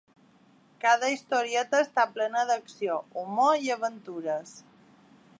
[0.83, 4.55] Cada historieta està plena d'acció, humor i aventures.